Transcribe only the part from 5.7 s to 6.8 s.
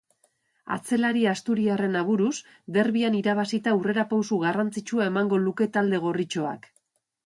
talde gorritxoak.